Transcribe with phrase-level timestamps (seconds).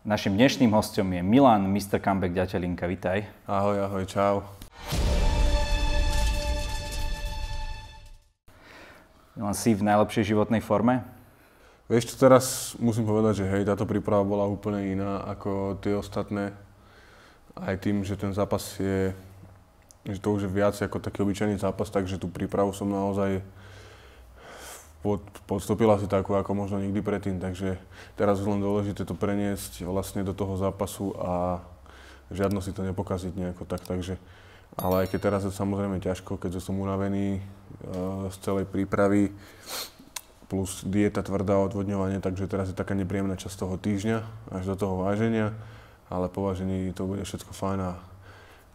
[0.00, 2.00] Našim dnešným hostom je Milan, Mr.
[2.00, 2.88] Comeback Ďatelinka.
[2.88, 3.20] Vitaj.
[3.44, 4.40] Ahoj, ahoj, čau.
[9.36, 11.04] Milan, si v najlepšej životnej forme?
[11.92, 16.56] Vieš čo, teraz musím povedať, že hej, táto príprava bola úplne iná ako tie ostatné.
[17.52, 19.12] Aj tým, že ten zápas je,
[20.08, 23.44] že to už je viac ako taký obyčajný zápas, takže tú prípravu som naozaj
[25.00, 27.80] pod, podstúpila si takú ako možno nikdy predtým, takže
[28.16, 31.64] teraz je len dôležité to preniesť vlastne do toho zápasu a
[32.28, 34.20] žiadno si to nepokazit nejako tak, takže
[34.78, 39.34] ale aj keď teraz je samozrejme ťažko, keďže som unavený uh, z celej prípravy,
[40.46, 44.18] plus dieta tvrdá odvodňovanie, takže teraz je taká nepríjemná časť toho týždňa
[44.50, 45.54] až do toho váženia,
[46.10, 47.92] ale po vážení to bude všetko fajn a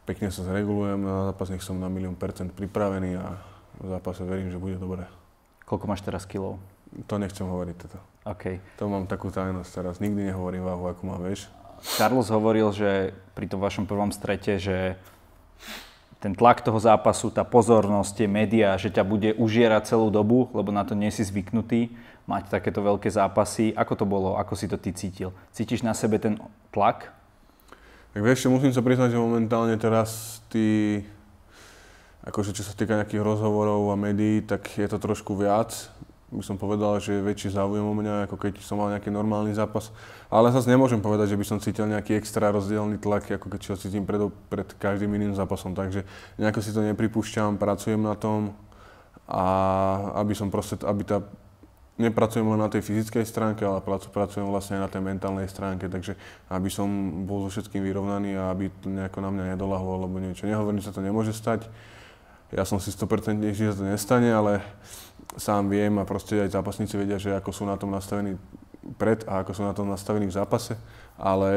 [0.07, 3.39] pekne sa zregulujem na zápas, nech som na milión percent pripravený a
[3.83, 5.03] v zápase verím, že bude dobré.
[5.65, 6.61] Koľko máš teraz kilov?
[7.09, 7.99] To nechcem hovoriť toto.
[8.25, 8.61] OK.
[8.79, 9.95] To mám takú tajnosť teraz.
[9.99, 11.49] Nikdy nehovorím váhu, ako mám, vieš.
[11.83, 14.97] Carlos hovoril, že pri tom vašom prvom strete, že
[16.23, 20.73] ten tlak toho zápasu, tá pozornosť, tie médiá, že ťa bude užierať celú dobu, lebo
[20.73, 21.93] na to nie si zvyknutý
[22.25, 23.75] mať takéto veľké zápasy.
[23.77, 24.33] Ako to bolo?
[24.41, 25.29] Ako si to ty cítil?
[25.53, 26.41] Cítiš na sebe ten
[26.73, 27.13] tlak?
[28.15, 31.03] Tak vieš, musím sa priznať, že momentálne teraz ty
[32.25, 35.71] akože čo sa týka nejakých rozhovorov a médií, tak je to trošku viac.
[36.33, 39.53] By som povedal, že je väčší záujem o mňa, ako keď som mal nejaký normálny
[39.53, 39.93] zápas.
[40.27, 43.77] Ale zase nemôžem povedať, že by som cítil nejaký extra rozdielný tlak, ako keď ho
[43.77, 45.77] cítim pred, pred každým iným zápasom.
[45.77, 46.03] Takže
[46.41, 48.57] nejako si to nepripúšťam, pracujem na tom
[49.29, 49.45] a
[50.21, 51.21] aby som proste, aby tá
[51.95, 56.19] nepracujem len na tej fyzickej stránke, ale pracujem vlastne aj na tej mentálnej stránke, takže
[56.51, 56.85] aby som
[57.23, 60.43] bol so všetkým vyrovnaný a aby to nejako na mňa nedolahlo alebo niečo.
[60.43, 61.71] Nehovorím, že sa to nemôže stať,
[62.53, 64.61] ja som si 100% že sa to nestane, ale
[65.37, 68.37] sám viem a proste aj zápasníci vedia, že ako sú na tom nastavení
[69.01, 70.77] pred a ako sú na tom nastavení v zápase.
[71.17, 71.49] Ale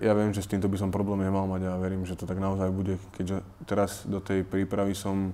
[0.00, 2.40] ja viem, že s týmto by som problém nemal mať a verím, že to tak
[2.40, 5.32] naozaj bude, keďže teraz do tej prípravy som e,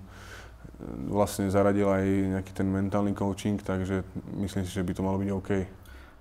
[1.06, 2.04] vlastne zaradil aj
[2.36, 4.02] nejaký ten mentálny coaching, takže
[4.42, 5.50] myslím si, že by to malo byť OK.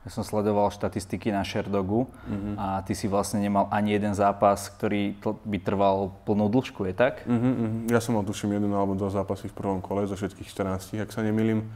[0.07, 2.55] Ja som sledoval štatistiky na Sherdogu uh-huh.
[2.55, 7.27] a ty si vlastne nemal ani jeden zápas, ktorý by trval plnú dĺžku, je tak?
[7.27, 7.83] Uh-huh.
[7.91, 11.11] Ja som mal tuším jeden alebo dva zápasy v prvom kole zo všetkých 14, ak
[11.11, 11.67] sa nemýlim.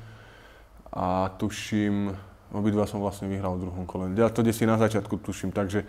[0.95, 2.15] A tuším,
[2.55, 4.15] obidva som vlastne vyhral v druhom kole.
[4.15, 5.83] Ja to si na začiatku tuším, takže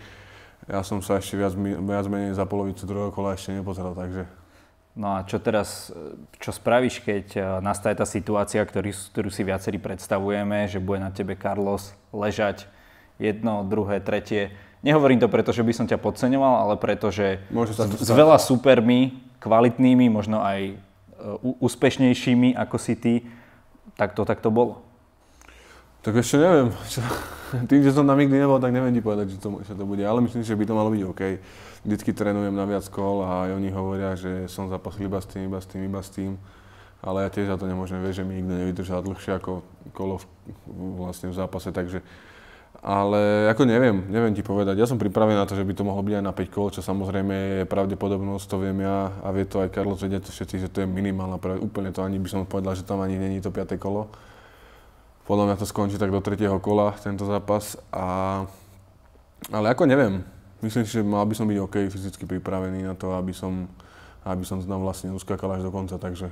[0.66, 4.26] ja som sa ešte viac, viac menej za polovicu druhého kola ešte nepozeral, takže
[4.94, 5.90] No a čo teraz,
[6.38, 11.10] čo spravíš, keď eh, nastaje tá situácia, ktorý, ktorú si viacerí predstavujeme, že bude na
[11.10, 12.70] tebe Carlos ležať
[13.18, 14.54] jedno, druhé, tretie.
[14.86, 19.16] Nehovorím to preto, že by som ťa podceňoval, ale preto, že s, s veľa supermi,
[19.40, 23.14] kvalitnými, možno aj uh, úspešnejšími ako si ty,
[23.96, 24.84] tak to, tak to bolo.
[26.04, 26.68] Tak ešte neviem.
[27.70, 30.02] Tým, že som tam nikdy nebol, tak neviem ti povedať, že to, že to bude.
[30.02, 31.22] Ale myslím, že by to malo byť OK.
[31.84, 35.60] Vždycky trénujem na viac kol a oni hovoria, že som zapasil iba s tým, iba
[35.60, 36.30] s tým, iba s tým.
[37.04, 39.60] Ale ja tiež za to nemôžem, vieš, že mi nikto nevydržal dlhšie ako
[39.92, 40.24] kolo v,
[40.96, 42.00] vlastne v zápase, takže
[42.84, 44.76] ale ako neviem, neviem ti povedať.
[44.76, 46.80] Ja som pripravený na to, že by to mohlo byť aj na 5 kol, čo
[46.84, 50.68] samozrejme je pravdepodobnosť, to viem ja a vie to aj Carlos, vedia to všetci, že
[50.72, 53.76] to je minimálna, úplne to ani by som povedal, že tam ani není to 5.
[53.76, 54.08] kolo
[55.24, 57.80] podľa mňa to skončí tak do tretieho kola, tento zápas.
[57.88, 58.44] A,
[59.48, 60.20] ale ako neviem,
[60.60, 63.68] myslím si, že mal by som byť OK fyzicky pripravený na to, aby som,
[64.24, 66.28] aby som tam vlastne uskakal až do konca, takže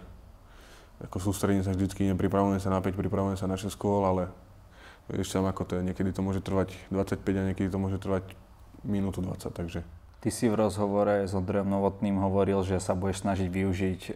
[1.03, 4.31] ako sústredím sa vždycky, nepripravujem sa na 5, pripravujem sa na 6 kôl, ale
[5.11, 8.23] vieš tam ako to je, niekedy to môže trvať 25 a niekedy to môže trvať
[8.87, 9.81] minútu 20, takže.
[10.23, 14.13] Ty si v rozhovore s Ondrejom Novotným hovoril, že sa budeš snažiť využiť e,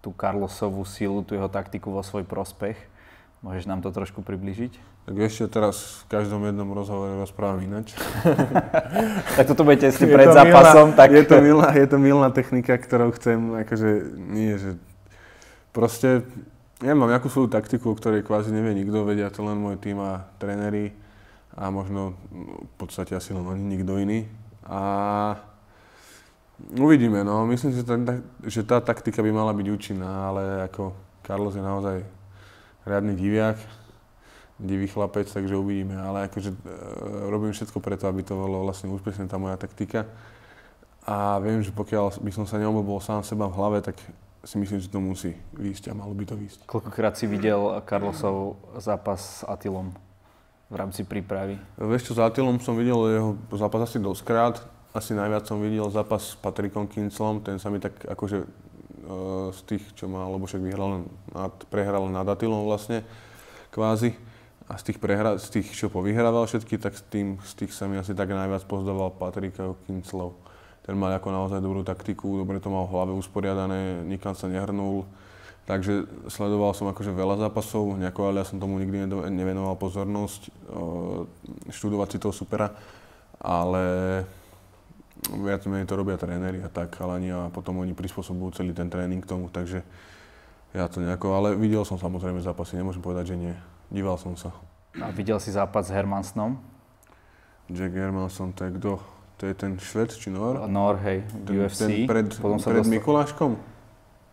[0.00, 2.95] tú Carlosovú silu, tú jeho taktiku vo svoj prospech.
[3.44, 4.72] Môžeš nám to trošku približiť?
[5.06, 7.94] Tak ešte teraz v každom jednom rozhovore rozprávam inač.
[9.38, 10.96] tak toto budete si pred zápasom.
[10.96, 11.14] Milná, tak...
[11.14, 13.88] je, to milná, je to milná technika, ktorou chcem, akože
[14.18, 14.80] nie, že
[15.70, 16.24] proste,
[16.80, 20.00] ja mám nejakú svoju taktiku, o ktorej kvázi nevie nikto, vedia to len môj tým
[20.00, 20.96] a tréneri
[21.52, 24.26] a možno v podstate asi len ani nikto iný.
[24.66, 24.80] A
[26.74, 27.46] uvidíme, no.
[27.46, 27.96] Myslím si, že tá,
[28.42, 32.15] že tá taktika by mala byť účinná, ale ako Carlos je naozaj
[32.86, 33.58] riadny diviak,
[34.56, 35.98] divý chlapec, takže uvidíme.
[35.98, 36.58] Ale akože e,
[37.28, 40.08] robím všetko preto, aby to bolo vlastne úspešné tá moja taktika.
[41.06, 43.94] A viem, že pokiaľ by som sa neobol sám seba v hlave, tak
[44.46, 46.70] si myslím, že to musí výjsť a malo by to výjsť.
[46.70, 49.90] Koľkokrát si videl Carlosov zápas s Atilom
[50.70, 51.58] v rámci prípravy?
[51.78, 54.62] Vieš čo, s Atilom som videl jeho zápas asi doskrát.
[54.94, 58.46] Asi najviac som videl zápas s Patrikom Kinclom, ten sa mi tak akože
[59.54, 63.06] z tých, čo má, lebo vyhral nad, prehral nad Atilom vlastne,
[63.70, 64.18] kvázi.
[64.66, 67.86] A z tých, prehra- z tých, čo povyhrával všetky, tak z, tým, z tých sa
[67.86, 70.34] mi asi tak najviac pozdával Patrika Kinslov.
[70.82, 75.06] Ten mal ako naozaj dobrú taktiku, dobre to mal v hlave usporiadané, nikam sa nehrnul.
[75.66, 80.50] Takže sledoval som akože veľa zápasov, nejako, ale ja som tomu nikdy nevenoval pozornosť,
[81.74, 82.70] študovať si toho supera,
[83.42, 84.22] ale
[85.32, 89.24] viac menej to robia tréneri a tak, chalani a potom oni prispôsobujú celý ten tréning
[89.24, 89.82] k tomu, takže
[90.76, 93.54] ja to nejako, ale videl som samozrejme zápasy, nemôžem povedať, že nie.
[93.88, 94.52] Díval som sa.
[95.00, 96.60] A videl si zápas s Hermansnom?
[97.72, 98.92] Jack Hermansson, to je kto?
[99.36, 100.64] To je ten Šved či Nor?
[100.64, 101.80] Nor, hej, ten, UFC.
[101.84, 102.94] Ten pred, Potom sa pred dostal...
[102.96, 103.50] Mikuláškom?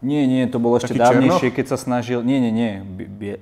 [0.03, 2.71] Nie, nie, to bolo ešte Taký dávnejšie, keď sa snažil, nie, nie, nie,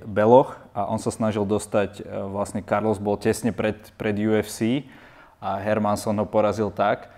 [0.06, 4.86] Beloch a on sa snažil dostať, e, vlastne Carlos bol tesne pred, pred UFC
[5.42, 7.10] a Hermansson ho porazil tak,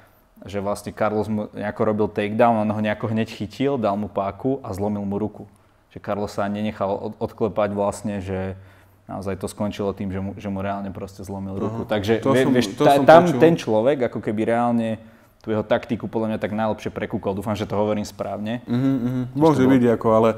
[0.44, 4.60] že vlastne Carlos mu nejako robil takedown, on ho nejako hneď chytil, dal mu páku
[4.60, 5.48] a zlomil mu ruku.
[5.96, 8.60] Že Carlos sa nenechal odklepať vlastne, že
[9.08, 11.82] naozaj to skončilo tým, že mu, že mu reálne proste zlomil ruku.
[11.84, 11.92] Uh-huh.
[11.92, 13.40] Takže vie, som, vieš, ta, tam počul.
[13.40, 15.00] ten človek ako keby reálne
[15.44, 17.36] tú jeho taktiku podľa mňa tak najlepšie prekúkol.
[17.36, 18.64] Dúfam, že to hovorím správne.
[18.64, 19.24] Uh-huh, uh-huh.
[19.36, 20.30] Môže byť ako, ale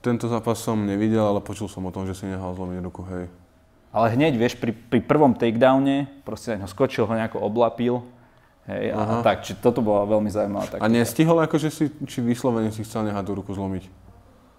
[0.00, 3.28] tento zápas som nevidel, ale počul som o tom, že si nehal zlomiť ruku, hej.
[3.88, 8.04] Ale hneď, vieš, pri, pri prvom takedowne proste ho skočil, ho nejako oblapil.
[8.68, 10.84] Hej, a, a tak, či toto bola veľmi zaujímavá taktika.
[10.84, 13.88] A nestihol akože si, či vyslovene si chcel nehať tú ruku zlomiť?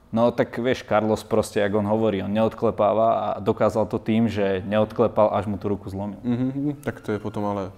[0.09, 4.65] No tak vieš, Carlos proste, ako on hovorí, on neodklepáva a dokázal to tým, že
[4.65, 6.17] neodklepal, až mu tú ruku zlomil.
[6.25, 7.69] Mm-hmm, tak to je potom ale,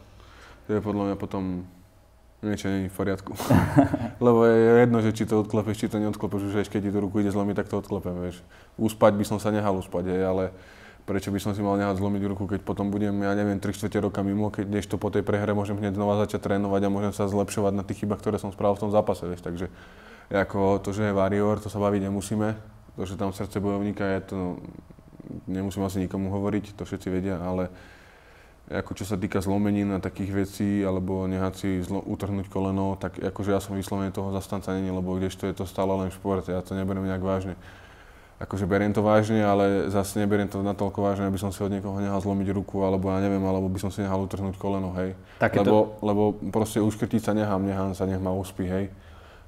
[0.72, 1.68] to je podľa mňa potom
[2.40, 3.36] niečo není v poriadku.
[4.26, 7.20] Lebo je jedno, že či to odklepeš, či to neodklepeš, už keď ti tú ruku
[7.20, 8.40] ide zlomiť, tak to odklepem, vieš.
[8.80, 10.44] Uspať by som sa nehal uspať, hej, ale
[11.06, 13.98] prečo by som si mal nehať zlomiť ruku, keď potom budem, ja neviem, 3 čtvrte
[14.02, 17.26] roka mimo, keď to po tej prehre môžem hneď znova začať trénovať a môžem sa
[17.28, 19.42] zlepšovať na tých chybách, ktoré som spravil v tom zápase, vieš.
[19.42, 19.68] Takže
[20.32, 22.56] ako to, že je Warrior, to sa baviť nemusíme.
[22.96, 24.40] To, že tam srdce bojovníka je, to
[25.48, 27.72] nemusím asi nikomu hovoriť, to všetci vedia, ale
[28.72, 33.20] ako čo sa týka zlomenín a takých vecí, alebo nehať si zlo, utrhnúť koleno, tak
[33.20, 36.64] akože ja som vyslovene toho zastanca není, lebo kdežto je to stále len šport, ja
[36.64, 37.60] to neberiem nejak vážne.
[38.42, 42.02] Akože beriem to vážne, ale zase neberiem to natoľko vážne, aby som si od niekoho
[42.02, 45.14] nehal zlomiť ruku, alebo ja neviem, alebo by som si nehal utrhnúť koleno, hej.
[45.38, 45.70] Takéto...
[45.70, 48.90] Lebo, lebo proste uškrtiť sa nechám, nechám sa, nech ma uspí, hej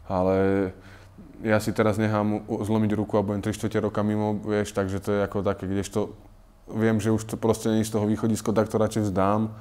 [0.07, 0.69] ale
[1.43, 5.09] ja si teraz nechám zlomiť ruku a budem 3 4 roka mimo, vieš, takže to
[5.11, 6.15] je ako také, kdežto
[6.71, 9.51] viem, že už to proste nie z toho východisko, tak to radšej vzdám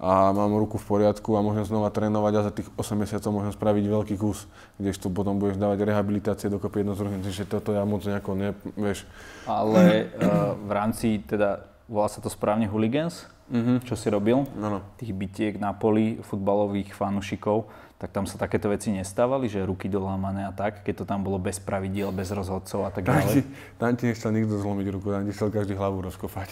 [0.00, 3.52] a mám ruku v poriadku a môžem znova trénovať a za tých 8 mesiacov môžem
[3.52, 4.48] spraviť veľký kus,
[4.80, 8.56] kdežto potom budeš dávať rehabilitácie dokopy jedno z druhým, čiže toto ja moc nejako ne,
[8.80, 9.04] vieš.
[9.44, 13.84] Ale uh, v rámci teda, volá sa to správne hooligans, mm-hmm.
[13.84, 14.80] čo si robil, ano.
[14.96, 17.68] tých bitiek na poli futbalových fanúšikov,
[18.00, 21.36] tak tam sa takéto veci nestávali, že ruky dolámané a tak, keď to tam bolo
[21.36, 23.44] bez pravidiel, bez rozhodcov a tak ďalej?
[23.76, 26.48] Tam ti nechcel nikto zlomiť ruku, tam ti chcel každý hlavu rozkopať.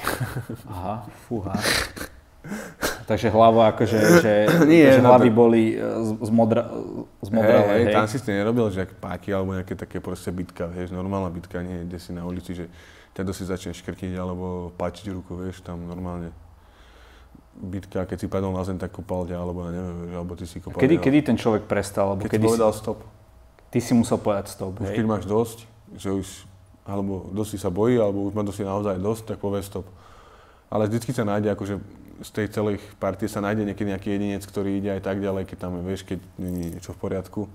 [0.68, 1.56] Aha, fúha.
[3.08, 4.34] Takže hlava akože, že,
[4.68, 5.34] Nie, že no hlavy to...
[5.34, 6.68] boli e, z, modra,
[7.24, 7.96] z modra hey, hej.
[7.96, 11.88] Tam si to nerobil, že páky alebo nejaké také proste bitka, vieš, normálna bitka, nie
[11.88, 12.68] kde si na ulici, že
[13.16, 16.36] ťa si začne škrtiť alebo páčiť ruku, vieš, tam normálne
[17.56, 20.60] bitka, keď si padol na zem, tak kopal ťa, alebo ja neviem, alebo ty si
[20.60, 20.76] kopal.
[20.76, 22.12] Kedy, kedy ten človek prestal?
[22.12, 22.98] Alebo keď kedy povedal si, stop.
[23.72, 24.96] Ty si musel povedať stop, už hej?
[25.00, 25.58] keď máš dosť,
[25.96, 26.28] že už,
[26.84, 29.88] alebo dosť si sa bojí, alebo už má dosť naozaj dosť, tak povie stop.
[30.68, 31.74] Ale vždycky sa nájde, akože
[32.22, 35.56] z tej celej partie sa nájde niekedy nejaký jedinec, ktorý ide aj tak ďalej, keď
[35.58, 37.46] tam, vieš, keď nie je niečo v poriadku.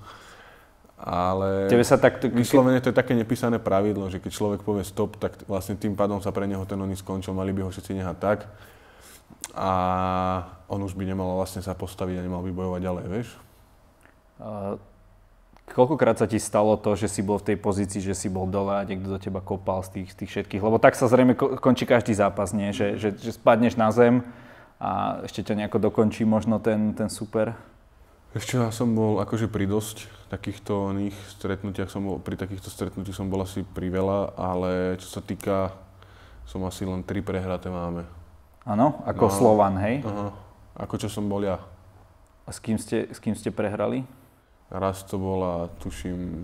[1.03, 5.19] Ale Tebe sa tak, vyslovene to je také nepísané pravidlo, že keď človek povie stop,
[5.19, 8.17] tak vlastne tým pádom sa pre neho ten oný skončil, mali by ho všetci nehať
[8.23, 8.39] tak
[9.51, 9.71] a
[10.71, 13.27] on už by nemal vlastne sa postaviť a nemal by bojovať ďalej, vieš?
[14.39, 14.79] Uh,
[15.69, 18.73] koľkokrát sa ti stalo to, že si bol v tej pozícii, že si bol dole
[18.73, 20.61] a niekto do teba kopal z tých, z tých všetkých?
[20.63, 22.71] Lebo tak sa zrejme končí každý zápas, nie?
[22.71, 24.23] Že, že, že spadneš na zem
[24.83, 27.55] a ešte ťa nejako dokončí možno ten, ten super?
[28.35, 33.15] Ešte ja som bol akože pri dosť takýchto oných stretnutiach, som bol, pri takýchto stretnutiach
[33.15, 35.71] som bol asi pri veľa, ale čo sa týka,
[36.43, 38.03] som asi len tri prehraté máme.
[38.67, 40.03] Áno, ako no, Slovan, hej?
[40.03, 40.35] Aha,
[40.75, 41.61] ako čo som bol ja.
[42.43, 44.03] A s kým ste, s kým ste prehrali?
[44.67, 46.43] Raz to bola, tuším,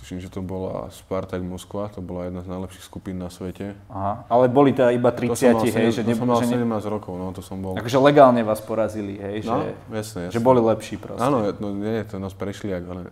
[0.00, 3.78] tuším, že to bola Spartak Moskva, to bola jedna z najlepších skupín na svete.
[3.88, 5.94] Aha, ale boli teda iba 30, to hej?
[5.94, 6.78] že to som mal 17 ne...
[6.90, 7.78] rokov, no to som bol.
[7.78, 9.46] Takže legálne vás porazili, hej?
[9.46, 10.34] No, že, jasne, jasne.
[10.34, 11.22] Že boli lepší proste.
[11.22, 13.02] Áno, no nie, to nás prešli, ak, ale,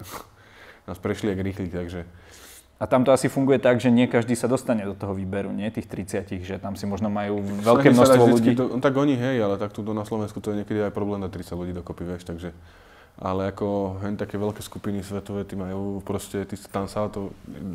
[0.90, 2.04] nás prešli jak rýchli, takže
[2.82, 5.70] a tam to asi funguje tak, že nie každý sa dostane do toho výberu, nie
[5.70, 8.58] tých 30, že tam si možno majú veľké množstvo ľudí.
[8.58, 11.22] To, no, tak oni hej, ale tak tu na Slovensku to je niekedy aj problém
[11.22, 12.50] na 30 ľudí dokopy, vieš, takže
[13.20, 17.32] ale ako hen také veľké skupiny svetové, tí majú proste, tí, tam, sa to,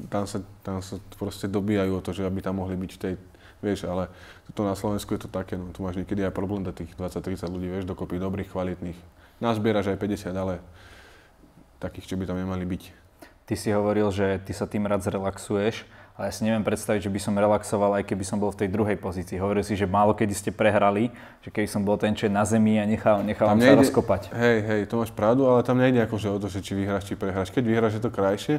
[0.10, 3.16] tam, sa, tam sa proste dobíjajú o to, že aby tam mohli byť tej
[3.58, 4.06] Vieš, ale
[4.54, 7.50] tu na Slovensku je to také, no tu máš niekedy aj problém dať tých 20-30
[7.50, 9.00] ľudí, vieš, dokopy dobrých, kvalitných.
[9.42, 10.62] Nazbieraš aj 50, ale
[11.82, 12.84] takých, čo by tam nemali byť.
[13.50, 17.14] Ty si hovoril, že ty sa tým rád zrelaxuješ, ale ja si neviem predstaviť, že
[17.14, 19.38] by som relaxoval, aj keby som bol v tej druhej pozícii.
[19.38, 21.14] Hovoril si, že málo kedy ste prehrali,
[21.46, 24.34] že keby som bol ten, čo je na zemi a nechal, nechal sa nejde, rozkopať.
[24.34, 27.14] Hej, hej, to máš pravdu, ale tam nejde akože o to, že či vyhráš, či
[27.14, 27.54] prehráš.
[27.54, 28.58] Keď vyhráš, je to krajšie,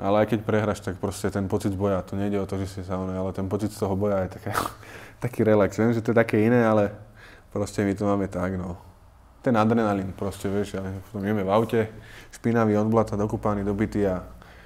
[0.00, 2.80] ale aj keď prehráš, tak proste ten pocit boja, to nejde o to, že si
[2.80, 4.56] sa ale ten pocit z toho boja je také,
[5.28, 5.76] taký relax.
[5.76, 6.96] Viem, že to je také iné, ale
[7.52, 8.80] proste my to máme tak, no.
[9.44, 11.80] Ten adrenalín proste, vieš, ja potom ideme v aute,
[12.32, 14.24] špinavý, odblata, dokúpaný, dobitý a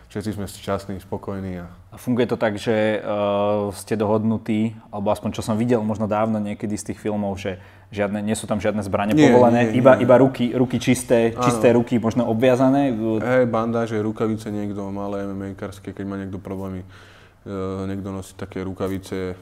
[0.08, 1.60] všetci sme šťastní, spokojní.
[1.60, 1.66] A...
[1.96, 6.76] funguje to tak, že uh, ste dohodnutí, alebo aspoň čo som videl možno dávno niekedy
[6.76, 7.58] z tých filmov, že
[7.90, 10.06] žiadne, nie sú tam žiadne zbranie nie, povolené, nie, iba, nie.
[10.06, 12.92] iba ruky, ruky čisté, čisté ruky, možno obviazané.
[13.20, 19.34] Hej, bandáže, rukavice niekto, malé mma keď má niekto problémy, uh, niekto nosí také rukavice.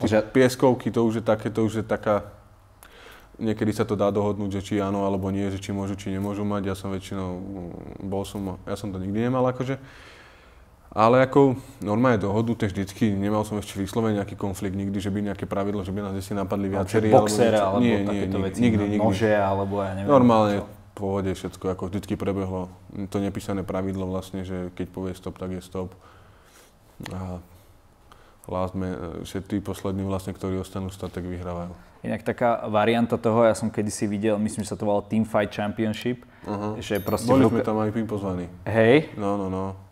[0.00, 0.32] Že...
[0.32, 2.40] Pieskovky, to už je také, to už je taká
[3.40, 6.44] niekedy sa to dá dohodnúť, že či áno alebo nie, že či môžu, či nemôžu
[6.44, 6.62] mať.
[6.70, 9.80] Ja som väčšinou, mm, bol som, ja som to nikdy nemal akože.
[10.90, 15.22] Ale ako normálne dohodu, to vždycky, nemal som ešte vyslovene nejaký konflikt nikdy, že by
[15.22, 17.14] nejaké pravidlo, že by nás si napadli viacerí.
[17.14, 19.06] Boxer alebo, alebo nie, takéto nie, veci, nikdy, nikdy.
[19.06, 20.10] nože alebo ja neviem.
[20.10, 22.74] Normálne v pohode všetko, ako vždycky prebehlo.
[22.90, 25.94] To nepísané pravidlo vlastne, že keď povie stop, tak je stop.
[27.14, 27.38] A
[28.50, 31.70] last man, všetci poslední vlastne, ktorí ostanú stať, tak vyhrávajú.
[32.02, 35.54] Inak taká varianta toho, ja som kedysi videl, myslím, že sa to volalo Team Fight
[35.54, 36.26] Championship.
[36.42, 36.74] Uh-huh.
[36.82, 38.50] Že proste Boli sme tam aj my pozvaní.
[38.66, 39.14] Hej?
[39.14, 39.89] No, no, no.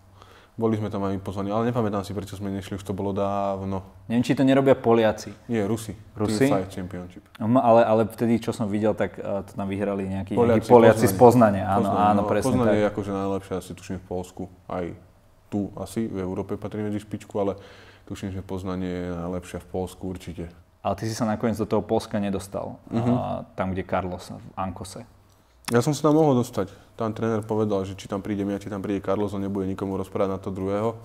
[0.58, 3.86] Boli sme tam aj pozvaní, ale nepamätám si, prečo sme nešli, už to bolo dávno.
[4.10, 5.30] Neviem, či to nerobia Poliaci.
[5.46, 5.94] Nie, Rusi.
[6.18, 6.50] Rusi?
[6.50, 7.22] Fight Championship.
[7.38, 10.74] No, ale, ale vtedy, čo som videl, tak uh, to tam vyhrali nejakí Poliaci, nejakí
[10.74, 11.62] Poliaci z Poznania.
[11.62, 12.82] Áno, Poznanie, áno, no, presne Poznanie tak.
[12.82, 14.84] je akože najlepšie, asi tuším v Polsku, aj
[15.46, 17.54] tu asi, v Európe patrí medzi špičku, ale
[18.10, 20.50] tuším, že Poznanie je najlepšia v Polsku určite.
[20.82, 23.14] Ale ty si sa nakoniec do toho Polska nedostal, uh-huh.
[23.14, 25.06] a, tam, kde Carlos v Ankose.
[25.68, 26.72] Ja som sa tam mohol dostať.
[26.96, 30.00] Tam tréner povedal, že či tam príde ja, či tam príde Carlos, on nebude nikomu
[30.00, 30.96] rozprávať na to druhého,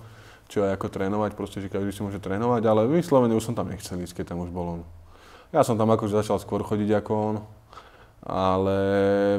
[0.48, 3.68] čo aj ako trénovať, proste, že každý si môže trénovať, ale vyslovene už som tam
[3.68, 4.82] nechcel ísť, keď tam už bol on.
[5.52, 7.36] Ja som tam akože začal skôr chodiť ako on,
[8.24, 8.76] ale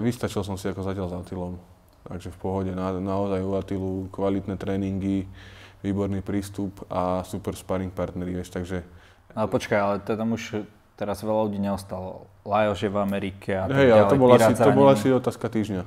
[0.05, 1.57] vystačil som si ako zatiaľ s Atilom.
[2.05, 5.25] Takže v pohode, na, naozaj u Atilu kvalitné tréningy,
[5.81, 8.85] výborný prístup a super sparring partneri, vieš, takže
[9.35, 10.63] ale počkaj, ale teda už
[10.95, 12.27] teraz veľa ľudí neostalo.
[12.47, 15.47] Lajos je v Amerike a tak Hej, ale to bola, asi, to bola asi otázka
[15.51, 15.83] týždňa.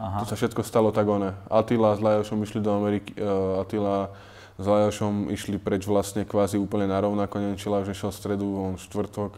[0.00, 0.18] Aha.
[0.22, 1.36] To sa všetko stalo tak one.
[1.46, 4.10] Attila s Lajošom išli do Ameriky, uh, Attila
[4.56, 8.74] s Lajošom išli preč vlastne kvázi úplne narovnako, neviem, či Lajos nešiel v stredu, on
[8.80, 9.36] štvrtok,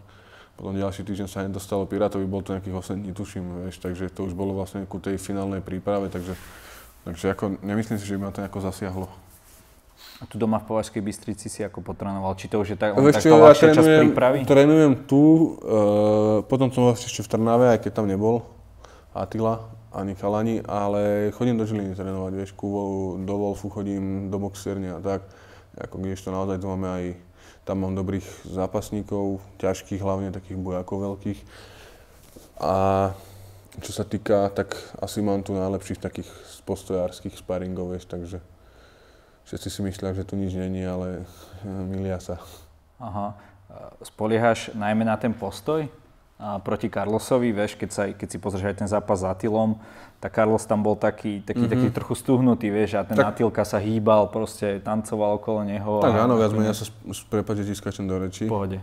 [0.54, 4.30] potom ďalší týždeň sa nedostalo Pirátovi, bol to nejakých 8 dní, tuším, vieš, takže to
[4.30, 6.38] už bolo vlastne ku tej finálnej príprave, takže,
[7.02, 9.08] takže ako, nemyslím si, že by ma to nejako zasiahlo.
[10.22, 12.38] A tu doma v Považskej Bystrici si ako potrénoval?
[12.38, 14.46] Či to už je tak, len takto ja čas prípravy?
[14.46, 18.46] Trénujem tu, uh, potom som vlastne ešte v Trnave, aj keď tam nebol
[19.10, 22.70] Atila ani Chalani, ale chodím do Žiliny trénovať, vieš, ku,
[23.20, 25.26] do Wolfu chodím, do boxerne a tak.
[25.76, 27.04] Ako když to naozaj tu máme aj,
[27.64, 31.40] tam mám dobrých zápasníkov, ťažkých hlavne, takých bojakov veľkých.
[32.62, 32.74] A
[33.80, 36.28] čo sa týka, tak asi mám tu najlepších takých
[36.64, 38.40] postojárských sparingov, vieš, takže
[39.46, 41.26] Všetci si myslia, že tu nič není, ale
[41.62, 42.38] eh, milia sa.
[43.02, 43.34] Aha.
[44.04, 45.88] Spoliehaš najmä na ten postoj
[46.42, 49.78] a proti Carlosovi, vieš, keď, sa, keď si pozrieš aj ten zápas s Atilom,
[50.18, 51.70] tak Carlos tam bol taký, taký, mm-hmm.
[51.70, 56.02] taký trochu stuhnutý, vieš, a ten tak, Atilka sa hýbal, proste tancoval okolo neho.
[56.02, 56.90] Tak a, áno, viac menej, ja sa
[57.30, 58.50] prepáč, že skáčem do reči.
[58.50, 58.82] Pohode.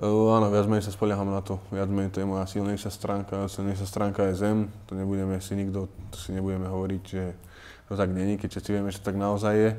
[0.00, 1.56] Uh, áno, viac menej sa spolieham na to.
[1.72, 3.48] Viac menej to je moja silnejšia stránka.
[3.48, 4.58] Silnejšia stránka je zem.
[4.88, 7.36] To nebudeme si nikto, to si nebudeme hovoriť, že
[7.90, 9.70] to tak není, keď všetci vieme, že to tak naozaj je.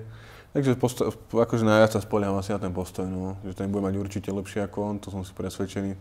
[0.51, 3.39] Takže posto- akože najviac sa spolieham asi na ten postoj, no.
[3.47, 5.95] že ten bude mať určite lepšie ako on, to som si presvedčený.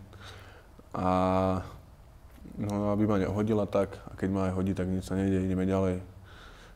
[0.91, 1.07] A
[2.59, 5.63] no, aby ma nehodila tak, a keď ma aj hodí, tak nič sa nejde, ideme
[5.63, 6.03] ďalej.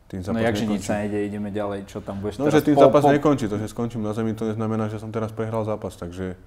[0.07, 2.79] Tým no jakže nič sa nejde, ideme ďalej, čo tam budeš No, teraz že tým
[2.79, 3.11] po, zápas po...
[3.11, 6.39] nekončí, to, že skončím na zemi, to neznamená, že som teraz prehral zápas, takže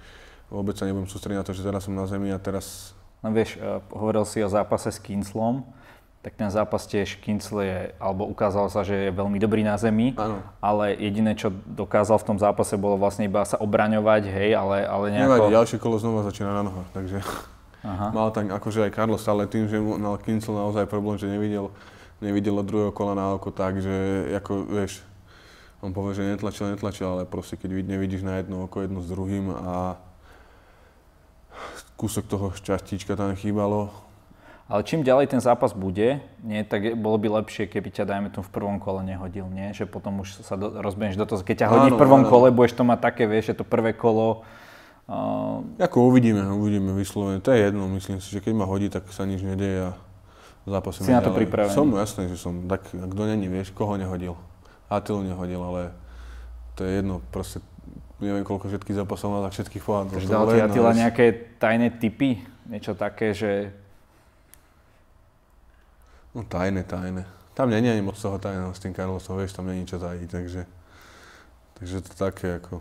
[0.49, 2.97] vôbec sa nebudem sústrediť na to, že teraz som na zemi a teraz...
[3.21, 5.67] No vieš, uh, hovoril si o zápase s Kinslom,
[6.19, 10.19] tak ten zápas tiež Kincel je, alebo ukázalo sa, že je veľmi dobrý na zemi,
[10.19, 10.43] ano.
[10.59, 15.15] ale jediné, čo dokázal v tom zápase, bolo vlastne iba sa obraňovať, hej, ale, ale
[15.15, 15.31] nejako...
[15.31, 17.23] Nevadí, ďalšie kolo znova začína na nohách, takže
[17.87, 18.11] Aha.
[18.17, 21.71] mal tam akože aj Carlos, ale tým, že mal Kincel naozaj problém, že nevidel,
[22.19, 25.07] nevidel druhého kola na oko, takže ako, vieš,
[25.79, 29.55] on povie, že netlačil, netlačil, ale proste keď nevidíš na jedno oko jedno s druhým
[29.55, 29.95] a
[31.95, 33.91] kúsok toho šťastíčka tam chýbalo,
[34.69, 38.45] ale čím ďalej ten zápas bude, nie, tak bolo by lepšie, keby ťa, dajme tu
[38.45, 39.73] v prvom kole nehodil, nie?
[39.73, 42.31] Že potom už sa do, rozbehneš do toho, keď ťa hodí áno, v prvom áno.
[42.31, 44.45] kole, budeš to mať také, vieš, že to prvé kolo
[45.09, 47.41] Uh, ako uvidíme, uvidíme vyslovene.
[47.41, 49.97] To je jedno, myslím si, že keď ma hodí, tak sa nič nedeje a
[50.69, 51.73] zápasím Si na to pripravený?
[51.73, 52.69] Som, jasné, že som.
[52.69, 54.37] Tak kto není, vieš, koho nehodil.
[54.93, 55.97] Atilu nehodil, ale
[56.77, 57.65] to je jedno, proste
[58.21, 60.13] neviem koľko všetkých zápasov má, tak všetkých pohádol.
[60.13, 62.45] Takže dal ti Atila nejaké tajné typy?
[62.69, 63.73] Niečo také, že...
[66.39, 67.27] No tajné, tajné.
[67.59, 70.63] Tam není ani moc toho tajného s tým Carlosom, vieš, tam není čo tajiť, takže...
[71.83, 72.79] Takže to také ako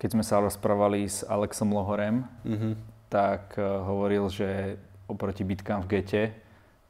[0.00, 2.72] keď sme sa rozprávali s Alexom Lohorem, mm-hmm.
[3.12, 6.22] tak uh, hovoril, že oproti bitkám v gete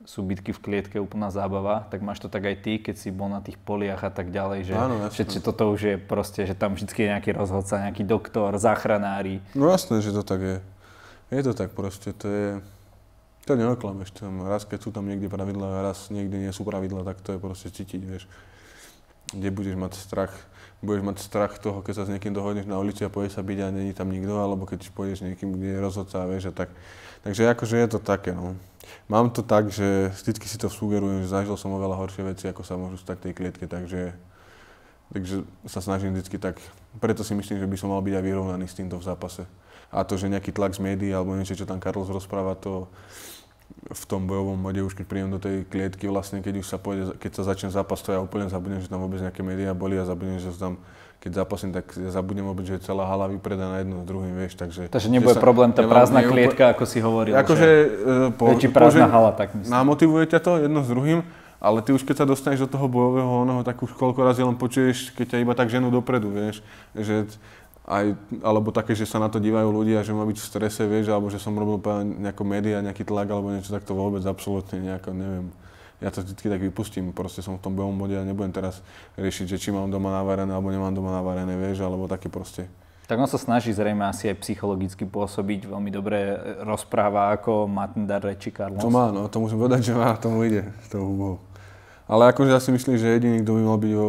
[0.06, 3.28] sú bitky v klietke úplná zábava, tak máš to tak aj ty, keď si bol
[3.28, 6.56] na tých poliach a tak ďalej, že, Áno, že, že toto už je proste, že
[6.56, 9.44] tam vždy je nejaký rozhodca, nejaký doktor, záchranári.
[9.52, 10.56] No jasné, že to tak je.
[11.28, 12.48] Je to tak proste, to je...
[13.50, 17.18] To neoklameš, tam raz keď sú tam niekde pravidla raz niekde nie sú pravidla, tak
[17.18, 18.30] to je proste cítiť, vieš.
[19.34, 20.30] Kde budeš mať strach
[20.80, 23.58] budeš mať strach toho, keď sa s niekým dohodneš na ulici a pôjdeš sa byť
[23.60, 26.72] a není tam nikto, alebo keď pôjdeš niekým, kde je rozhodca vieš a tak.
[27.20, 28.56] Takže akože je to také, no.
[29.12, 32.64] Mám to tak, že vždycky si to sugerujem, že zažil som oveľa horšie veci, ako
[32.64, 34.16] sa môžu stať tej klietke, takže,
[35.12, 36.56] takže sa snažím vždycky tak,
[36.96, 39.44] preto si myslím, že by som mal byť aj vyrovnaný s týmto v zápase.
[39.92, 42.88] A to, že nejaký tlak z médií alebo niečo, čo tam Carlos rozpráva, to,
[43.90, 47.18] v tom bojovom mode, už keď príjem do tej klietky, vlastne keď už sa pôjde,
[47.18, 50.04] keď sa začne zápas, to ja úplne zabudnem, že tam vôbec nejaké médiá boli a
[50.06, 50.78] zabudnem, že tam
[51.20, 54.88] keď zápasím, tak ja zabudnem vôbec, že celá hala vypredaná jedno s druhým, vieš, takže...
[54.88, 57.72] Takže nebude sa, problém tá prázdna klietka, ako si hovoril, akože, že
[58.40, 59.68] po, je prázdna po, hala, tak myslím.
[59.68, 61.20] Namotivuje ťa to jedno s druhým,
[61.60, 64.56] ale ty už keď sa dostaneš do toho bojového onoho, tak už koľko razy len
[64.56, 66.64] počuješ, keď ťa iba tak ženú dopredu, vieš,
[66.96, 67.28] že
[67.88, 68.12] aj,
[68.44, 71.32] alebo také, že sa na to dívajú ľudia, že má byť v strese, vieš, alebo
[71.32, 71.80] že som robil
[72.20, 75.46] nejako média, nejaký tlak alebo niečo, tak to vôbec absolútne nejako, neviem.
[76.00, 78.80] Ja to vždy tak vypustím, proste som v tom bevom bode a nebudem teraz
[79.20, 82.68] riešiť, že či mám doma navarené alebo nemám doma navarené, vieš, alebo také proste.
[83.04, 88.54] Tak on sa snaží zrejme asi aj psychologicky pôsobiť, veľmi dobre rozpráva ako Matndar reči
[88.54, 88.80] Carlos.
[88.80, 91.42] To má, no, to musím povedať, že má, tomu ide, s tou hubou.
[92.10, 94.06] Ale akože ja si myslím, že jediný, kto by mal byť, o,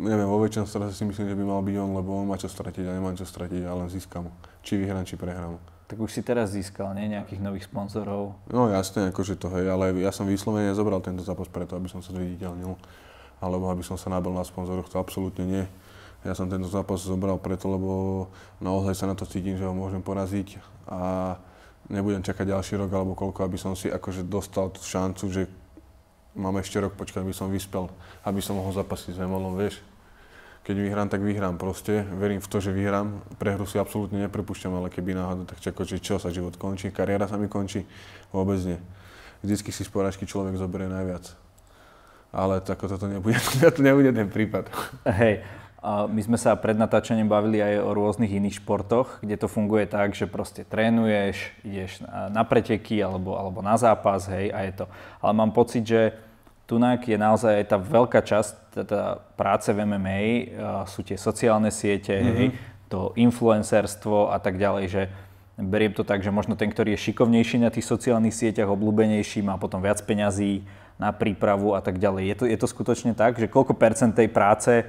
[0.00, 2.48] neviem, vo väčšom strase si myslím, že by mal byť on, lebo on má čo
[2.48, 4.32] stratiť a nemá čo stratiť, ale získam.
[4.64, 5.60] Či vyhrám, či prehrám.
[5.84, 7.12] Tak už si teraz získal, nie?
[7.12, 8.40] Nejakých nových sponzorov.
[8.48, 12.00] No jasne, akože to hej, ale ja som vyslovene zobral tento zápas preto, aby som
[12.00, 12.72] sa zviditeľnil.
[13.44, 15.64] Alebo aby som sa nabil na sponzoroch, to absolútne nie.
[16.24, 17.90] Ja som tento zápas zobral preto, lebo
[18.64, 20.56] naozaj sa na to cítim, že ho môžem poraziť
[20.88, 21.36] a
[21.92, 25.42] nebudem čakať ďalší rok alebo koľko, aby som si akože dostal tú šancu, že
[26.34, 27.90] mám ešte rok počkať, aby som vyspel,
[28.22, 29.82] aby som mohol zapasiť s Vemolom, vieš.
[30.60, 32.04] Keď vyhrám, tak vyhrám proste.
[32.04, 33.24] Verím v to, že vyhrám.
[33.40, 37.24] Prehru si absolútne neprepúšťam, ale keby náhodou, tak čako, že čo sa život končí, kariéra
[37.24, 37.88] sa mi končí,
[38.28, 38.78] vôbec nie.
[39.40, 41.32] Vždycky si z porážky človek zoberie najviac.
[42.30, 43.40] Ale tako toto nebude,
[43.74, 44.68] to nebude ten prípad.
[45.08, 45.40] Hej,
[45.84, 50.12] my sme sa pred natáčaním bavili aj o rôznych iných športoch, kde to funguje tak,
[50.12, 54.86] že proste trénuješ, ideš na preteky alebo, alebo na zápas, hej, a je to.
[55.24, 56.12] Ale mám pocit, že
[56.68, 58.52] tunak je naozaj aj tá veľká časť
[58.84, 60.20] tá práce v MMA,
[60.84, 62.36] sú tie sociálne siete, mm-hmm.
[62.36, 62.48] hej,
[62.92, 65.02] to influencerstvo a tak ďalej, že
[65.56, 69.56] beriem to tak, že možno ten, ktorý je šikovnejší na tých sociálnych sieťach, obľúbenejší, má
[69.56, 70.62] potom viac peňazí
[71.00, 72.22] na prípravu a tak ďalej.
[72.28, 74.84] Je to, je to skutočne tak, že koľko percent tej práce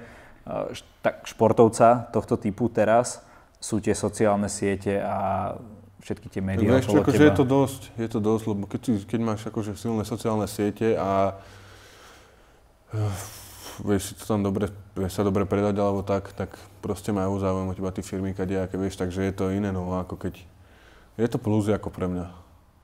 [1.01, 3.21] tak športovca tohto typu teraz
[3.62, 5.54] sú tie sociálne siete a
[6.01, 7.30] všetky tie médiá okolo akože teba.
[7.30, 11.38] je to dosť, je to dosť, lebo keď, keď máš akože silné sociálne siete a
[12.89, 13.21] uh,
[13.86, 17.69] vieš si to tam dobre, vieš sa dobre predať alebo tak, tak proste majú záujem
[17.69, 20.41] o teba tí firmy, kadejaké, vieš, takže je to iné, no ako keď,
[21.21, 22.27] je to plus ako pre mňa.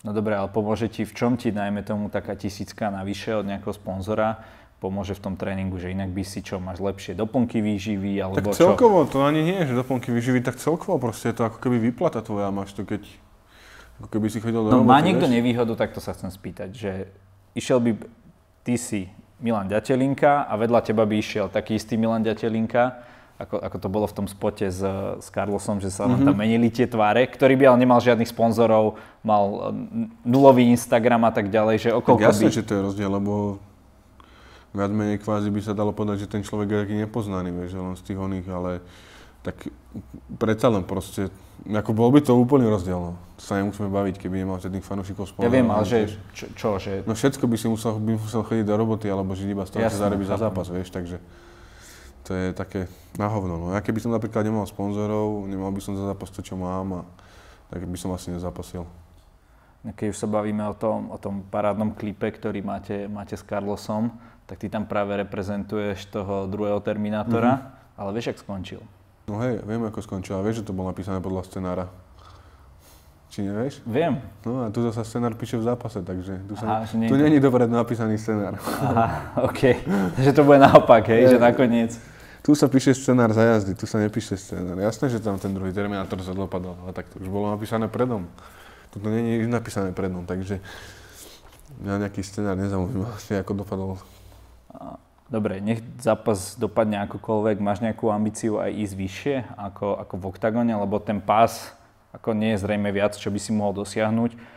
[0.06, 3.74] No dobre, ale pomôže ti, v čom ti najmä tomu taká tisícka navyše od nejakého
[3.74, 4.46] sponzora,
[4.78, 8.62] pomôže v tom tréningu, že inak by si čo, máš lepšie doplnky výživy alebo tak
[8.62, 9.18] celkovo, čo?
[9.18, 12.54] to ani nie, že doplnky výživy, tak celkovo proste je to ako keby vyplata tvoja,
[12.54, 13.02] máš to keď,
[13.98, 15.36] ako keby si chodil do No roboty, má niekto vieš?
[15.42, 16.92] nevýhodu, tak to sa chcem spýtať, že
[17.58, 17.92] išiel by,
[18.62, 19.10] ty si
[19.42, 23.02] Milan Ďatelinka a vedľa teba by išiel taký istý Milan Ďatelinka,
[23.38, 24.82] ako, ako to bolo v tom spote s,
[25.22, 26.26] s Carlosom, že sa mm-hmm.
[26.26, 29.74] tam menili tie tváre, ktorý by ale nemal žiadnych sponzorov, mal
[30.26, 32.54] nulový Instagram a tak ďalej, že okolko tak jasne, by...
[32.54, 33.62] že to je rozdiel, lebo
[34.78, 37.98] viac menej kvázi by sa dalo povedať, že ten človek je taký nepoznaný, vieš, len
[37.98, 38.72] z tých oných, ale
[39.42, 39.74] tak
[40.38, 41.34] predsa len proste,
[41.66, 43.14] ako bol by to úplný rozdiel, no.
[43.42, 45.48] Sa nemusíme baviť, keby nemal tých fanúšikov spolu.
[45.48, 47.02] Ja viem, ale že čo, čo, že...
[47.08, 49.82] No všetko by si musel, by musel chodiť do roboty, alebo žiť iba z toho,
[49.88, 51.18] čo zarobí za zápas, vieš, takže
[52.28, 53.56] to je také na hovno.
[53.56, 53.68] No.
[53.72, 57.02] Ja keby som napríklad nemal sponzorov, nemal by som za zápas to, čo mám, a
[57.72, 58.84] tak by som asi nezapasil.
[59.88, 64.12] Keď už sa bavíme o tom, o tom parádnom klipe, ktorý máte, máte s Carlosom,
[64.48, 68.00] tak ty tam práve reprezentuješ toho druhého Terminátora, mm-hmm.
[68.00, 68.80] ale vieš, ak skončil?
[69.28, 70.40] No hej, viem ako skončila.
[70.40, 71.86] Vieš, že to bolo napísané podľa scenára.
[73.28, 73.84] Či nevieš?
[73.84, 74.24] Viem.
[74.48, 77.20] No a tu sa scenár píše v zápase, takže tu, Aha, sa, že nie- tu
[77.20, 78.56] není dopredu napísaný scenár.
[78.56, 79.84] Aha, OK.
[80.16, 82.00] Takže to bude naopak, hej, že nakoniec.
[82.40, 84.80] Tu sa píše scenár za jazdy, tu sa nepíše scenár.
[84.80, 88.24] Jasné, že tam ten druhý Terminátor sa dopadol, ale tak to už bolo napísané predom.
[88.96, 90.64] Tu to nie je nič napísané predom, takže
[91.84, 93.12] mňa nejaký scenár nezaujíma,
[93.44, 94.00] ako dopadol.
[95.28, 100.72] Dobre, nech zápas dopadne akokoľvek, máš nejakú ambíciu aj ísť vyššie ako, ako v oktagone,
[100.72, 101.76] lebo ten pás
[102.16, 104.56] ako nie je zrejme viac, čo by si mohol dosiahnuť.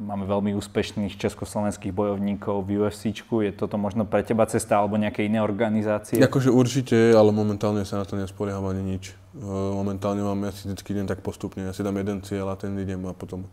[0.00, 3.46] Máme veľmi úspešných československých bojovníkov v UFCčku.
[3.46, 6.18] Je toto možno pre teba cesta alebo nejaké iné organizácie?
[6.18, 9.14] Akože určite, ale momentálne sa na to nespolieham ani nič.
[9.38, 9.46] E,
[9.78, 12.74] Momentálne mám, ja si vždycky idem tak postupne, ja si dám jeden cieľ a ten
[12.74, 13.46] idem a potom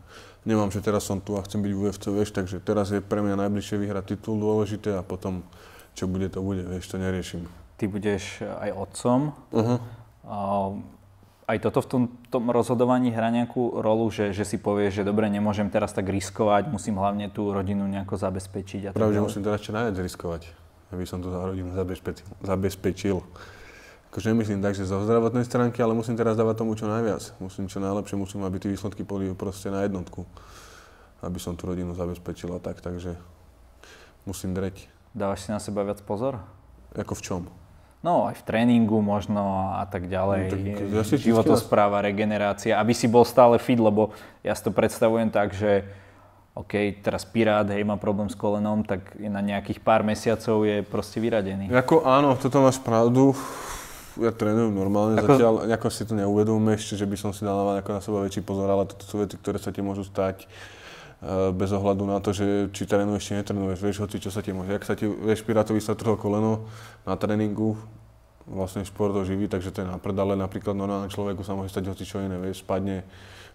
[0.50, 3.22] nemám, že teraz som tu a chcem byť v UFC, vieš, takže teraz je pre
[3.22, 5.46] mňa najbližšie vyhrať titul dôležité a potom
[5.96, 7.48] čo bude, to bude, vieš, to neriešim.
[7.80, 9.32] Ty budeš aj otcom.
[9.56, 9.80] Uh-huh.
[10.28, 10.38] A
[11.46, 12.04] aj toto v tom,
[12.34, 16.68] tom rozhodovaní hrá nejakú rolu, že, že si povieš, že dobre, nemôžem teraz tak riskovať,
[16.74, 18.82] musím hlavne tú rodinu nejako zabezpečiť.
[18.82, 20.42] A Práve, že musím teraz čo najviac riskovať,
[20.92, 22.26] aby som tú rodinu zabezpečil.
[22.42, 23.18] zabezpečil.
[24.10, 27.36] Akože nemyslím tak, že zo zdravotnej stránky, ale musím teraz dávať tomu čo najviac.
[27.38, 30.24] Musím čo najlepšie, musím, aby tie výsledky boli proste na jednotku.
[31.20, 33.20] Aby som tú rodinu zabezpečil a tak, takže
[34.24, 34.95] musím dreť.
[35.16, 36.44] Dávaš si na seba viac pozor?
[36.92, 37.42] Ako v čom?
[38.04, 40.42] No aj v tréningu možno a tak ďalej.
[40.46, 40.60] No, tak
[40.92, 44.12] ja si Životospráva, regenerácia, aby si bol stále fit, lebo
[44.44, 45.88] ja si to predstavujem tak, že
[46.52, 51.24] OK, teraz Pirát, hej, má problém s kolenom, tak na nejakých pár mesiacov je proste
[51.24, 51.72] vyradený.
[51.72, 53.32] Ako áno, toto máš pravdu.
[54.20, 55.32] Ja trénujem normálne Ako- ako...
[55.32, 58.44] zatiaľ, nejako si to neuvedomujem ešte, že by som si dal na, ako seba väčší
[58.44, 60.48] pozor, ale toto sú veci, ktoré sa ti môžu stať
[61.56, 64.76] bez ohľadu na to, že či trénuješ, či netrénuješ, vieš, hoci čo sa ti môže.
[64.76, 66.68] Ak sa ti, vieš, Pirátovi sa trhlo koleno
[67.08, 67.80] na tréningu,
[68.46, 71.90] vlastne šport ho živí, takže to je na ale napríklad normálne človeku sa môže stať
[71.90, 73.02] hoci čo iné, vieš, spadne,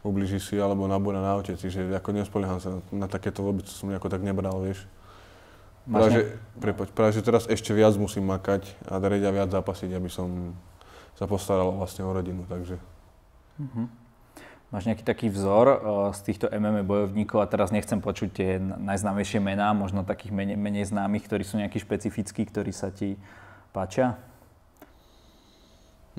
[0.02, 4.08] ubliží si alebo nabúra na aute, čiže ako nespolieham sa na takéto vôbec som nejako
[4.10, 4.82] tak nebral, vieš.
[5.86, 6.20] Máš Práve, že,
[6.58, 10.56] prepoď, práve, že teraz ešte viac musím makať a dariť a viac zápasiť, aby som
[11.14, 12.80] sa postaral vlastne o rodinu, takže
[13.60, 13.99] Mhm.
[14.70, 15.78] Máš nejaký taký vzor uh,
[16.14, 20.86] z týchto MMA bojovníkov a teraz nechcem počuť tie najznámejšie mená, možno takých menej, menej
[20.86, 23.18] známych, ktorí sú nejakí špecifickí, ktorí sa ti
[23.74, 24.14] páčia?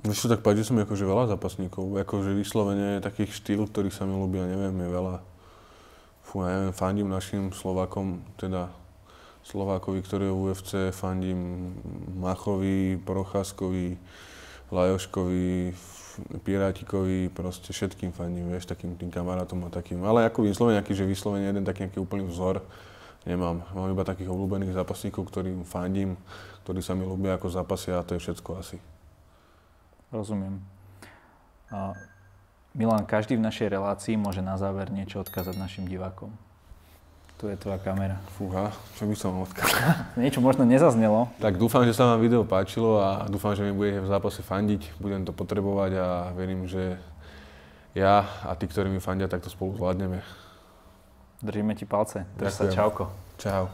[0.02, 4.48] Vieš tak páči sa akože veľa zápasníkov, akože vyslovene takých štýl, ktorých sa mi ľúbia,
[4.48, 5.16] neviem, je veľa.
[6.26, 8.72] Fú, ja neviem, fandím našim Slovákom, teda
[9.46, 11.72] Slovákovi, ktorý je v UFC, fandím
[12.18, 14.00] Machovi, Procházkovi,
[14.72, 15.76] Lajoškovi,
[16.44, 20.04] Pirátikovi, proste všetkým fandím, vieš, takým tým kamarátom a takým.
[20.04, 22.60] Ale ako vyslovene nejaký, že vyslovene jeden taký nejaký úplný vzor
[23.24, 23.64] nemám.
[23.72, 26.18] Mám iba takých obľúbených zápasníkov, ktorým fandím,
[26.64, 28.78] ktorí sa mi ľúbia ako zápasia a to je všetko asi.
[30.12, 30.60] Rozumiem.
[31.72, 31.96] A
[32.76, 36.32] Milan, každý v našej relácii môže na záver niečo odkázať našim divákom.
[37.42, 38.22] Tu je tvoja kamera.
[38.38, 38.70] Fúha,
[39.02, 40.06] čo by som odkázal.
[40.22, 41.26] Niečo možno nezaznelo.
[41.42, 45.02] Tak dúfam, že sa vám video páčilo a dúfam, že mi budete v zápase fandiť.
[45.02, 47.02] Budem to potrebovať a verím, že
[47.98, 50.22] ja a tí, ktorí mi fandia, tak to spolu zvládneme.
[51.42, 52.30] Držíme ti palce.
[52.38, 53.10] Drž sa, čauko.
[53.42, 53.74] Čau.